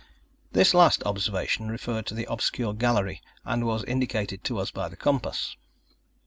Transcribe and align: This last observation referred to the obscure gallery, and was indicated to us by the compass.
This 0.51 0.73
last 0.73 1.03
observation 1.03 1.69
referred 1.69 2.07
to 2.07 2.15
the 2.15 2.25
obscure 2.27 2.73
gallery, 2.73 3.21
and 3.45 3.65
was 3.67 3.83
indicated 3.83 4.43
to 4.45 4.57
us 4.57 4.71
by 4.71 4.89
the 4.89 4.97
compass. 4.97 5.55